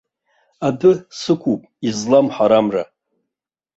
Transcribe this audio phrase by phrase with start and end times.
[0.67, 2.83] Адәы сықәуп излам ҳарамра.